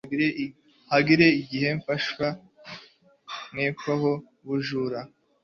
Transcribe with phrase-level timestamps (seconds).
[0.91, 2.25] hari n igihe nafashwe
[3.51, 4.99] nkekwaho ubujura